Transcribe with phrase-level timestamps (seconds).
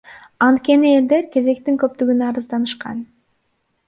[0.43, 3.05] Анткени элдер кезектин көптүгүнө арызданышкан.